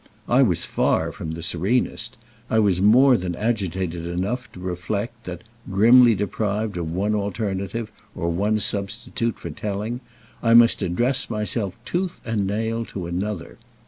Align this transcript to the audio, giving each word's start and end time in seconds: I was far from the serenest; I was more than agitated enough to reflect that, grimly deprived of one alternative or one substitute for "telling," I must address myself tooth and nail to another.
I 0.27 0.41
was 0.41 0.65
far 0.65 1.11
from 1.11 1.33
the 1.33 1.43
serenest; 1.43 2.17
I 2.49 2.57
was 2.57 2.81
more 2.81 3.15
than 3.17 3.35
agitated 3.35 4.07
enough 4.07 4.51
to 4.53 4.59
reflect 4.59 5.25
that, 5.25 5.43
grimly 5.69 6.15
deprived 6.15 6.75
of 6.77 6.91
one 6.91 7.13
alternative 7.13 7.91
or 8.15 8.29
one 8.29 8.57
substitute 8.57 9.37
for 9.37 9.51
"telling," 9.51 9.99
I 10.41 10.55
must 10.55 10.81
address 10.81 11.29
myself 11.29 11.77
tooth 11.85 12.19
and 12.25 12.47
nail 12.47 12.83
to 12.85 13.05
another. 13.05 13.59